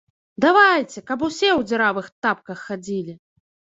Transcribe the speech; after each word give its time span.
Давайце, 0.45 1.03
каб 1.09 1.27
усе 1.27 1.47
ў 1.59 1.61
дзіравых 1.73 2.05
тапках 2.27 2.67
хадзілі! 2.71 3.13